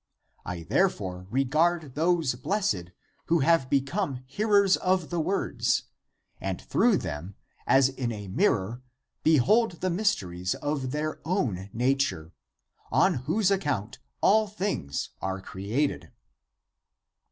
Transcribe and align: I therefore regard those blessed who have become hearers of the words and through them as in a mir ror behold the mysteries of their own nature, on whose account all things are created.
I 0.43 0.63
therefore 0.63 1.27
regard 1.29 1.93
those 1.93 2.33
blessed 2.33 2.85
who 3.27 3.41
have 3.41 3.69
become 3.69 4.23
hearers 4.25 4.75
of 4.77 5.11
the 5.11 5.19
words 5.19 5.83
and 6.39 6.59
through 6.59 6.97
them 6.97 7.35
as 7.67 7.87
in 7.89 8.11
a 8.11 8.27
mir 8.27 8.51
ror 8.57 8.81
behold 9.21 9.73
the 9.81 9.91
mysteries 9.91 10.55
of 10.55 10.89
their 10.89 11.19
own 11.23 11.69
nature, 11.71 12.33
on 12.91 13.13
whose 13.29 13.51
account 13.51 13.99
all 14.21 14.47
things 14.47 15.11
are 15.21 15.39
created. 15.39 16.11